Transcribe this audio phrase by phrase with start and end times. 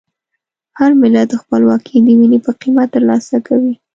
[0.79, 3.73] هر ملت خپلواکي د وینې په قیمت ترلاسه کوي.